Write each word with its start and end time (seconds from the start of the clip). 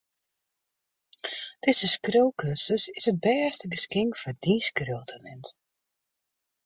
Dizze 1.63 1.87
skriuwkursus 1.93 2.83
is 2.97 3.05
it 3.11 3.21
bêste 3.23 3.65
geskink 3.73 4.13
foar 4.21 4.37
dyn 4.43 4.59
skriuwtalint. 4.67 5.47